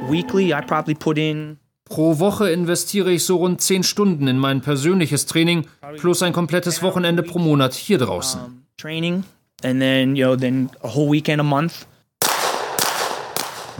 Weekly, 0.09 0.53
I 0.53 0.61
probably 0.61 0.95
put 0.95 1.17
in 1.17 1.62
Pro 1.93 2.19
Woche 2.19 2.49
investiere 2.49 3.13
ich 3.13 3.27
so 3.27 3.37
rund 3.37 3.61
10 3.61 3.83
Stunden 3.83 4.27
in 4.27 4.39
mein 4.39 4.63
persönliches 4.63 5.27
Training 5.27 5.67
plus 5.99 6.23
ein 6.23 6.33
komplettes 6.33 6.83
Wochenende 6.83 7.23
pro 7.23 7.39
Monat 7.39 7.75
hier 7.75 7.99
draußen. 7.99 8.65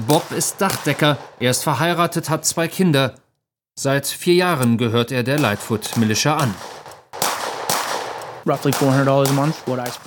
Bob 0.07 0.31
ist 0.37 0.61
Dachdecker, 0.61 1.17
er 1.41 1.53
ist 1.53 1.63
verheiratet, 1.63 2.29
hat 2.29 2.45
zwei 2.45 2.69
Kinder. 2.69 3.15
Seit 3.77 4.07
vier 4.07 4.35
Jahren 4.35 4.77
gehört 4.77 5.11
er 5.11 5.23
der 5.23 5.39
Lightfoot 5.39 5.97
Militia 5.97 6.37
an. 6.37 6.55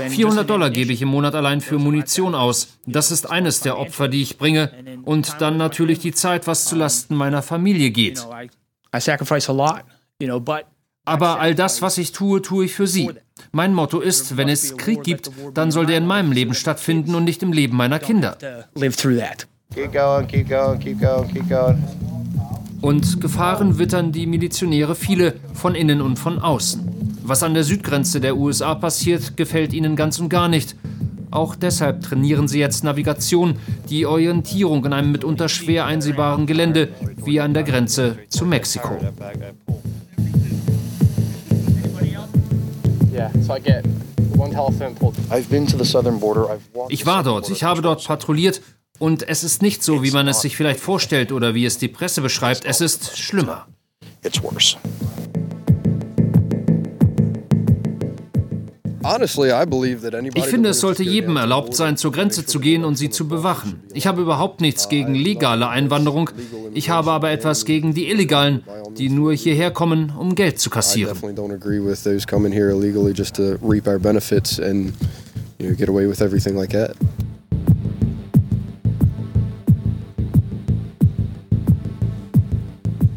400 0.09 0.49
Dollar 0.49 0.69
gebe 0.69 0.91
ich 0.91 1.01
im 1.01 1.09
Monat 1.09 1.35
allein 1.35 1.61
für 1.61 1.77
Munition 1.77 2.35
aus. 2.35 2.77
Das 2.85 3.11
ist 3.11 3.29
eines 3.29 3.61
der 3.61 3.77
Opfer, 3.77 4.07
die 4.07 4.21
ich 4.21 4.37
bringe. 4.37 4.71
Und 5.03 5.41
dann 5.41 5.57
natürlich 5.57 5.99
die 5.99 6.11
Zeit, 6.11 6.47
was 6.47 6.65
zu 6.65 6.75
Lasten 6.75 7.15
meiner 7.15 7.41
Familie 7.41 7.91
geht. 7.91 8.25
Aber 11.05 11.39
all 11.39 11.55
das, 11.55 11.81
was 11.81 11.97
ich 11.97 12.11
tue, 12.11 12.41
tue 12.41 12.65
ich 12.65 12.73
für 12.73 12.87
sie. 12.87 13.11
Mein 13.51 13.73
Motto 13.73 13.99
ist, 13.99 14.37
wenn 14.37 14.49
es 14.49 14.75
Krieg 14.77 15.03
gibt, 15.03 15.31
dann 15.53 15.71
soll 15.71 15.85
der 15.85 15.97
in 15.97 16.07
meinem 16.07 16.31
Leben 16.31 16.53
stattfinden 16.53 17.15
und 17.15 17.23
nicht 17.23 17.43
im 17.43 17.53
Leben 17.53 17.77
meiner 17.77 17.99
Kinder. 17.99 18.37
Und 22.81 23.21
Gefahren 23.21 23.77
wittern 23.77 24.11
die 24.11 24.25
Milizionäre 24.25 24.95
viele, 24.95 25.35
von 25.53 25.75
innen 25.75 26.01
und 26.01 26.17
von 26.17 26.39
außen. 26.39 27.04
Was 27.27 27.41
an 27.41 27.55
der 27.55 27.63
Südgrenze 27.63 28.21
der 28.21 28.37
USA 28.37 28.75
passiert, 28.75 29.35
gefällt 29.35 29.73
ihnen 29.73 29.95
ganz 29.95 30.19
und 30.19 30.29
gar 30.29 30.47
nicht. 30.47 30.75
Auch 31.31 31.55
deshalb 31.55 32.03
trainieren 32.03 32.47
sie 32.47 32.59
jetzt 32.59 32.83
Navigation, 32.83 33.57
die 33.89 34.05
Orientierung 34.05 34.85
in 34.85 34.93
einem 34.93 35.11
mitunter 35.11 35.49
schwer 35.49 35.87
einsehbaren 35.87 36.45
Gelände, 36.45 36.89
wie 37.23 37.41
an 37.41 37.55
der 37.55 37.63
Grenze 37.63 38.19
zu 38.29 38.45
Mexiko. 38.45 38.95
Ich 46.89 47.05
war 47.07 47.23
dort, 47.23 47.49
ich 47.49 47.63
habe 47.63 47.81
dort 47.81 48.01
12 48.01 48.07
patrouilliert 48.07 48.61
und 48.99 49.27
es 49.27 49.43
ist 49.43 49.63
nicht 49.63 49.83
so, 49.83 50.03
wie 50.03 50.11
man 50.11 50.27
es 50.27 50.41
sich 50.41 50.55
vielleicht 50.55 50.79
vorstellt 50.79 51.31
oder 51.31 51.55
wie 51.55 51.65
es 51.65 51.79
die 51.79 51.87
Presse 51.87 52.21
beschreibt. 52.21 52.65
Es 52.65 52.81
ist 52.81 53.17
schlimmer. 53.17 53.65
It's 54.23 54.43
worse. 54.43 54.77
Ich 60.33 60.45
finde, 60.45 60.69
es 60.69 60.79
sollte 60.79 61.03
jedem 61.03 61.37
erlaubt 61.37 61.75
sein, 61.75 61.97
zur 61.97 62.11
Grenze 62.11 62.45
zu 62.45 62.59
gehen 62.59 62.83
und 62.83 62.95
sie 62.95 63.09
zu 63.09 63.27
bewachen. 63.27 63.81
Ich 63.93 64.07
habe 64.07 64.21
überhaupt 64.21 64.61
nichts 64.61 64.89
gegen 64.89 65.15
legale 65.15 65.67
Einwanderung. 65.69 66.29
Ich 66.73 66.89
habe 66.89 67.11
aber 67.11 67.31
etwas 67.31 67.65
gegen 67.65 67.93
die 67.93 68.09
Illegalen, 68.09 68.63
die 68.97 69.09
nur 69.09 69.33
hierher 69.33 69.71
kommen, 69.71 70.11
um 70.17 70.35
Geld 70.35 70.59
zu 70.59 70.69
kassieren. 70.69 71.17
those 72.05 72.25
coming 72.25 72.51
here 72.51 72.69
illegally 72.69 73.13
just 73.13 73.35
to 73.35 73.57
reap 73.61 73.87
our 73.87 73.99
benefits 73.99 74.59
and 74.59 74.93
you 75.59 75.69
know, 75.69 75.75
get 75.75 75.89
away 75.89 76.07
with 76.07 76.21
everything 76.21 76.55
like 76.55 76.71
that. 76.71 76.95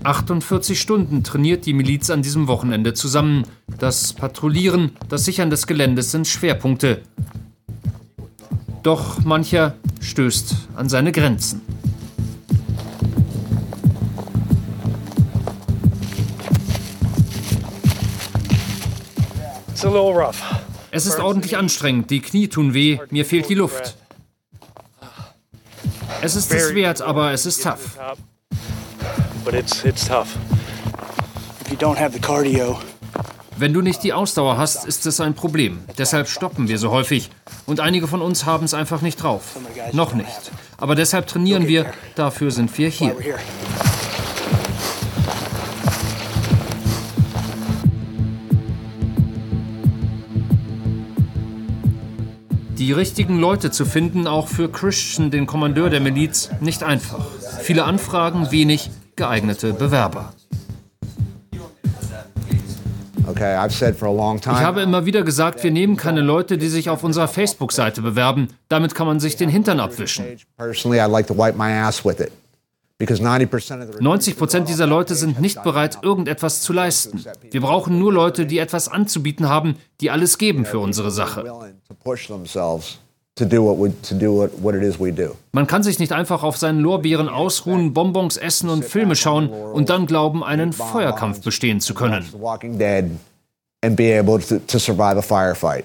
...48 0.05 0.77
Stunden 0.77 1.25
trainiert 1.25 1.67
die 1.67 1.73
Miliz 1.73 2.09
an 2.09 2.23
diesem 2.23 2.47
Wochenende 2.47 2.95
zusammen. 2.95 3.45
Das 3.79 4.13
Patrouillieren, 4.13 4.93
das 5.09 5.25
Sichern 5.25 5.51
des 5.51 5.67
Geländes 5.67 6.13
sind 6.13 6.27
Schwerpunkte. 6.27 7.03
Doch 8.83 9.25
mancher 9.25 9.75
stößt 10.01 10.55
an 10.77 10.89
seine 10.89 11.13
Grenzen. 11.13 11.61
Es 20.91 21.07
ist 21.07 21.19
ordentlich 21.19 21.57
anstrengend, 21.57 22.11
die 22.11 22.21
Knie 22.21 22.49
tun 22.49 22.75
weh, 22.75 22.99
mir 23.11 23.25
fehlt 23.25 23.49
die 23.49 23.55
Luft. 23.55 23.97
Es 26.21 26.35
ist 26.35 26.53
es 26.53 26.75
wert, 26.75 27.01
aber 27.01 27.33
es 27.33 27.47
ist 27.47 27.63
tough. 27.63 27.97
But 29.51 29.59
it's 29.59 29.83
it's 29.83 30.07
tough. 30.07 30.37
If 31.63 31.71
you 31.71 31.79
don't 31.79 31.99
have 31.99 32.13
the 32.13 32.21
cardio, 32.21 32.79
Wenn 33.57 33.73
du 33.73 33.81
nicht 33.81 34.03
die 34.03 34.13
Ausdauer 34.13 34.59
hast, 34.59 34.85
ist 34.85 35.07
es 35.07 35.21
ein 35.21 35.33
Problem. 35.33 35.79
Deshalb 35.97 36.29
stoppen 36.29 36.69
wir 36.69 36.77
so 36.77 36.91
häufig. 36.91 37.31
Und 37.65 37.81
einige 37.81 38.09
von 38.09 38.21
uns 38.21 38.45
haben 38.45 38.67
es 38.67 38.75
einfach 38.75 39.01
nicht 39.01 39.23
drauf. 39.23 39.57
Noch 39.93 40.13
nicht. 40.13 40.53
Aber 40.77 40.95
deshalb 40.95 41.29
trainieren 41.29 41.67
wir, 41.67 41.87
dafür 42.15 42.51
sind 42.51 42.77
wir 42.77 42.91
hier. 42.91 43.17
Die 52.77 52.93
richtigen 52.93 53.41
Leute 53.41 53.71
zu 53.71 53.87
finden, 53.87 54.27
auch 54.27 54.47
für 54.47 54.71
Christian, 54.71 55.31
den 55.31 55.47
Kommandeur 55.47 55.89
der 55.89 56.01
Miliz, 56.01 56.51
nicht 56.61 56.83
einfach. 56.83 57.25
Viele 57.63 57.85
Anfragen, 57.85 58.51
wenig 58.51 58.91
geeignete 59.19 59.75
Bewerber. 59.75 60.33
Ich 63.31 64.47
habe 64.47 64.81
immer 64.81 65.05
wieder 65.05 65.23
gesagt, 65.23 65.63
wir 65.63 65.71
nehmen 65.71 65.97
keine 65.97 66.23
Leute, 66.23 66.57
die 66.57 66.69
sich 66.69 66.89
auf 66.89 67.05
unserer 67.05 67.29
Facebook-Seite 67.29 68.01
bewerben. 68.01 68.49
Damit 68.69 68.95
kann 68.95 69.07
man 69.07 69.21
sich 69.21 69.37
den 69.37 69.51
Hintern 69.51 69.81
abwischen. 69.81 70.25
Personally, 70.57 70.99
I'd 71.01 71.11
like 71.11 71.27
to 71.27 71.37
wipe 71.37 71.59
my 71.59 71.71
ass 71.71 72.05
with 72.05 72.21
it. 72.21 72.33
Because 72.97 73.23
90% 73.23 73.89
of 73.89 73.95
the 73.95 74.03
90 74.03 74.37
Prozent 74.37 74.69
dieser 74.69 74.87
Leute 74.87 75.15
sind 75.15 75.41
nicht 75.41 75.63
bereit, 75.63 75.99
irgendetwas 76.03 76.63
zu 76.63 76.73
leisten. 76.73 77.25
Wir 77.51 77.61
brauchen 77.61 77.99
nur 77.99 78.13
Leute, 78.13 78.45
die 78.45 78.59
etwas 78.59 78.89
anzubieten 78.89 79.49
haben, 79.49 79.77
die 80.01 80.11
alles 80.11 80.39
geben 80.39 80.65
für 80.65 80.81
unsere 80.81 81.13
Sache. 81.13 81.45
Man 85.53 85.67
kann 85.67 85.83
sich 85.83 85.99
nicht 85.99 86.13
einfach 86.13 86.43
auf 86.43 86.57
seinen 86.57 86.81
Lorbeeren 86.81 87.29
ausruhen, 87.29 87.93
Bonbons 87.95 88.37
essen 88.37 88.69
und 88.69 88.85
Filme 88.85 89.17
schauen 89.17 89.49
und 89.49 89.91
dann 89.91 90.07
glauben, 90.07 90.45
einen 90.45 90.73
Feuerkampf 90.73 91.43
bestehen 91.43 91.81
zu 91.81 91.95
können. 91.95 92.23
The 92.31 92.41
Walking 92.41 92.79
Dead 92.79 93.05
and 93.85 93.97
be 93.97 94.19
able 94.19 94.41
to, 94.41 94.59
to 94.59 94.79
survive 94.79 95.19
a 95.19 95.23
firefight. 95.23 95.85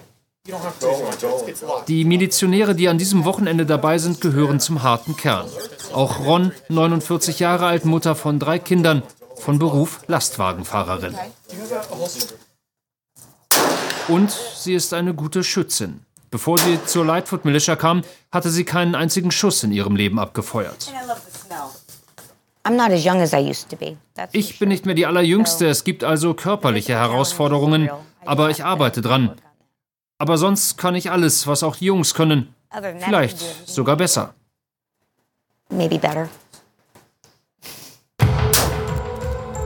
Die 1.88 2.04
Milizionäre, 2.04 2.76
die 2.76 2.90
an 2.90 2.98
diesem 2.98 3.24
Wochenende 3.24 3.66
dabei 3.66 3.98
sind, 3.98 4.20
gehören 4.20 4.60
zum 4.60 4.84
harten 4.84 5.16
Kern. 5.16 5.48
Auch 5.94 6.26
Ron, 6.26 6.52
49 6.68 7.40
Jahre 7.40 7.68
alt, 7.68 7.86
Mutter 7.86 8.14
von 8.14 8.40
drei 8.40 8.60
Kindern, 8.60 9.04
von 9.38 9.58
Beruf 9.58 10.02
Lastwagenfahrerin. 10.08 11.16
Und 14.10 14.32
sie 14.32 14.74
ist 14.74 14.94
eine 14.94 15.14
gute 15.14 15.46
Schützin. 15.46 16.02
Bevor 16.34 16.58
sie 16.58 16.84
zur 16.84 17.06
Lightfoot 17.06 17.46
Militia 17.46 17.76
kam, 17.76 18.02
hatte 18.32 18.50
sie 18.50 18.64
keinen 18.66 18.96
einzigen 18.96 19.30
Schuss 19.30 19.62
in 19.62 19.72
ihrem 19.72 19.96
Leben 19.96 20.18
abgefeuert. 20.18 20.92
Ich 24.32 24.58
bin 24.58 24.70
nicht 24.70 24.88
mehr 24.88 24.96
die 24.96 25.06
Allerjüngste, 25.06 25.68
es 25.68 25.84
gibt 25.84 26.04
also 26.04 26.34
körperliche 26.34 26.94
Herausforderungen, 26.94 27.92
aber 28.26 28.50
ich 28.50 28.66
arbeite 28.66 29.04
dran. 29.04 29.36
Aber 30.18 30.40
sonst 30.40 30.80
kann 30.80 30.96
ich 30.96 31.12
alles, 31.12 31.46
was 31.46 31.62
auch 31.62 31.76
die 31.76 31.86
Jungs 31.86 32.16
können. 32.16 32.56
Vielleicht 33.06 33.70
sogar 33.70 33.96
besser. 33.96 34.34
Maybe 35.70 36.00
better. 36.00 36.28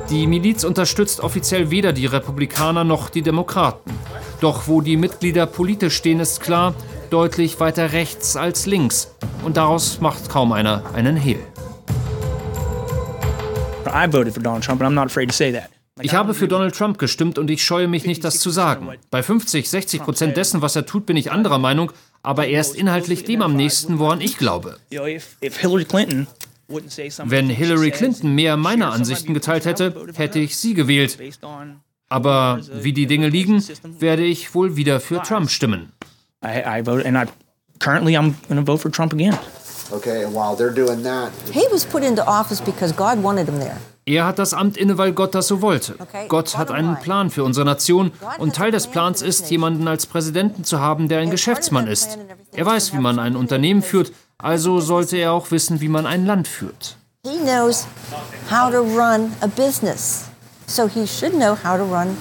Die 0.10 0.28
Miliz 0.28 0.66
unterstützt 0.66 1.22
offiziell 1.22 1.72
weder 1.72 1.94
die 1.94 2.08
Republikaner 2.08 2.84
noch 2.84 3.10
die 3.10 3.22
Demokraten. 3.22 3.98
Doch 4.40 4.68
wo 4.68 4.82
die 4.82 4.98
Mitglieder 4.98 5.48
politisch 5.48 5.96
stehen, 5.96 6.20
ist 6.20 6.42
klar, 6.42 6.76
deutlich 7.10 7.60
weiter 7.60 7.92
rechts 7.92 8.36
als 8.36 8.66
links. 8.66 9.16
Und 9.44 9.58
daraus 9.58 10.00
macht 10.00 10.30
kaum 10.30 10.52
einer 10.52 10.84
einen 10.94 11.16
Hehl. 11.16 11.40
Ich 16.02 16.14
habe 16.14 16.36
für 16.36 16.48
Donald 16.48 16.76
Trump 16.76 17.00
gestimmt 17.00 17.40
und 17.40 17.50
ich 17.50 17.64
scheue 17.64 17.88
mich 17.88 18.06
nicht, 18.06 18.24
das 18.24 18.40
zu 18.40 18.52
sagen. 18.52 18.88
Bei 19.10 19.24
50, 19.24 19.68
60 19.68 20.04
Prozent 20.04 20.38
dessen, 20.38 20.62
was 20.62 20.76
er 20.76 20.86
tut, 20.86 21.08
bin 21.08 21.18
ich 21.18 21.32
anderer 21.32 21.58
Meinung, 21.58 21.92
aber 22.22 22.46
er 22.46 22.62
ist 22.62 22.76
inhaltlich 22.76 23.24
dem 23.24 23.42
am 23.42 23.56
nächsten, 23.56 23.98
woran 23.98 24.22
ich 24.22 24.38
glaube. 24.38 24.78
Wenn 26.70 27.50
Hillary 27.50 27.92
Clinton 27.92 28.36
mehr 28.36 28.58
meiner 28.58 28.92
Ansichten 28.92 29.34
geteilt 29.34 29.66
hätte, 29.66 29.96
hätte 30.16 30.40
ich 30.40 30.58
sie 30.58 30.76
gewählt. 30.76 31.18
Aber 32.10 32.60
wie 32.72 32.94
die 32.94 33.06
Dinge 33.06 33.30
liegen, 33.30 33.64
werde 34.00 34.24
ich 34.24 34.56
wohl 34.56 34.76
wieder 34.76 35.00
für 35.00 35.22
Trump 35.22 35.50
stimmen. 35.50 35.92
I, 36.44 36.80
I 36.80 36.86
voted, 36.86 37.06
and 37.06 37.18
I 37.18 37.32
currently 37.80 38.16
I'm 38.16 38.36
going 38.48 38.64
to 38.64 38.72
vote 38.72 38.82
for 38.82 38.92
Trump 38.92 39.14
again. 39.14 39.38
Okay, 39.92 40.24
and 40.24 40.34
while 40.34 40.56
they're 40.56 40.74
doing 40.74 41.04
that, 41.04 41.32
He 41.52 41.64
was 41.72 41.86
put 41.86 42.04
into 42.04 42.22
office 42.26 42.62
because 42.62 42.94
God 42.94 43.24
wanted 43.24 43.48
him 43.48 43.60
there. 43.60 43.78
Er 44.06 44.26
hat 44.26 44.40
das 44.40 44.54
Amt 44.54 44.78
inne, 44.78 44.98
weil 44.98 45.12
Gott 45.12 45.36
das 45.36 45.48
so 45.48 45.62
wollte. 45.62 45.96
Gott 46.30 46.58
hat 46.58 46.72
einen 46.72 46.98
Plan 46.98 47.30
für 47.30 47.44
unsere 47.44 47.66
Nation 47.66 48.12
und 48.38 48.56
Teil 48.56 48.72
des 48.72 48.88
Plans 48.88 49.22
ist, 49.22 49.52
jemanden 49.52 49.86
als 49.88 50.06
Präsidenten 50.06 50.64
zu 50.64 50.80
haben, 50.80 51.10
der 51.10 51.20
ein 51.20 51.30
Geschäftsmann 51.30 51.88
ist. 51.88 52.18
Er 52.54 52.66
weiß, 52.66 52.94
wie 52.94 53.00
man 53.00 53.20
ein 53.20 53.36
Unternehmen 53.36 53.82
führt, 53.82 54.14
also 54.38 54.80
sollte 54.80 55.18
er 55.18 55.34
auch 55.34 55.52
wissen, 55.52 55.82
wie 55.82 55.90
man 55.90 56.06
ein 56.06 56.26
Land 56.26 56.48
führt. 56.48 56.96
He 57.26 57.38
knows 57.40 57.86
how 58.50 58.72
to 58.72 58.80
run 58.80 59.34
a 59.42 59.48
business. 59.48 60.30
So 60.68 60.88
he 60.88 61.08
should 61.08 61.34
know 61.34 61.56
how 61.56 61.78
to 61.78 61.84
run 61.84 62.18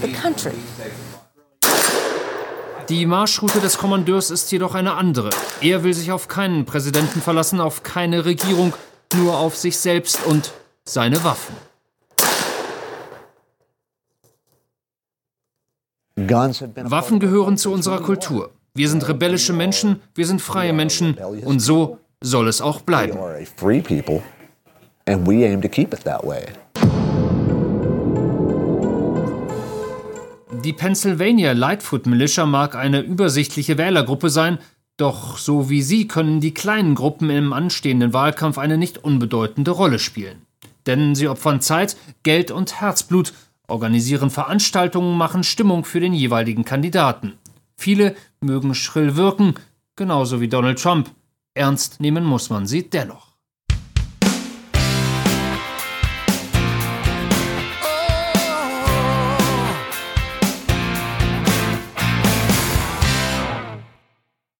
the 0.00 0.12
country. 0.12 0.52
Die 2.88 3.06
Marschroute 3.06 3.60
des 3.60 3.78
Kommandeurs 3.78 4.30
ist 4.30 4.50
jedoch 4.50 4.74
eine 4.74 4.94
andere. 4.94 5.30
Er 5.60 5.84
will 5.84 5.94
sich 5.94 6.10
auf 6.10 6.28
keinen 6.28 6.64
Präsidenten 6.64 7.20
verlassen, 7.20 7.60
auf 7.60 7.82
keine 7.82 8.24
Regierung, 8.24 8.72
nur 9.14 9.38
auf 9.38 9.56
sich 9.56 9.78
selbst 9.78 10.24
und 10.24 10.52
seine 10.84 11.22
Waffen. 11.22 11.54
Waffen 16.16 17.20
gehören 17.20 17.56
zu 17.56 17.72
unserer 17.72 18.00
Kultur. 18.02 18.50
Wir 18.74 18.88
sind 18.88 19.08
rebellische 19.08 19.52
Menschen, 19.52 20.00
wir 20.14 20.26
sind 20.26 20.40
freie 20.40 20.72
Menschen 20.72 21.16
und 21.44 21.60
so 21.60 21.98
soll 22.20 22.48
es 22.48 22.60
auch 22.60 22.80
We 22.80 22.84
bleiben. 22.84 23.18
Die 30.64 30.74
Pennsylvania 30.74 31.52
Lightfoot 31.52 32.04
Militia 32.04 32.44
mag 32.44 32.76
eine 32.76 33.00
übersichtliche 33.00 33.78
Wählergruppe 33.78 34.28
sein, 34.28 34.58
doch 34.98 35.38
so 35.38 35.70
wie 35.70 35.80
sie 35.80 36.06
können 36.06 36.40
die 36.40 36.52
kleinen 36.52 36.94
Gruppen 36.94 37.30
im 37.30 37.54
anstehenden 37.54 38.12
Wahlkampf 38.12 38.58
eine 38.58 38.76
nicht 38.76 38.98
unbedeutende 38.98 39.70
Rolle 39.70 39.98
spielen. 39.98 40.42
Denn 40.84 41.14
sie 41.14 41.28
opfern 41.28 41.62
Zeit, 41.62 41.96
Geld 42.24 42.50
und 42.50 42.78
Herzblut, 42.78 43.32
organisieren 43.68 44.28
Veranstaltungen, 44.28 45.16
machen 45.16 45.44
Stimmung 45.44 45.86
für 45.86 46.00
den 46.00 46.12
jeweiligen 46.12 46.66
Kandidaten. 46.66 47.34
Viele 47.76 48.14
mögen 48.40 48.74
schrill 48.74 49.16
wirken, 49.16 49.54
genauso 49.96 50.42
wie 50.42 50.48
Donald 50.48 50.78
Trump. 50.78 51.10
Ernst 51.54 52.00
nehmen 52.00 52.24
muss 52.24 52.50
man 52.50 52.66
sie 52.66 52.90
dennoch. 52.90 53.29